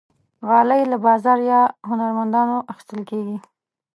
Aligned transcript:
غالۍ 0.47 0.81
له 0.91 0.97
بازار 1.05 1.37
یا 1.51 1.61
هنرمندانو 1.89 2.57
اخیستل 2.71 3.01
کېږي. 3.09 3.37